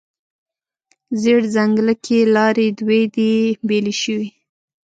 زیړ 1.21 1.41
ځنګله 1.55 1.93
کې 2.05 2.19
لارې 2.35 2.67
دوې 2.79 3.03
دي، 3.15 3.33
بیلې 3.67 3.93
شوې 4.01 4.27